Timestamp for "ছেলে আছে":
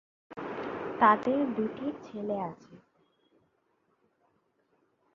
2.03-2.73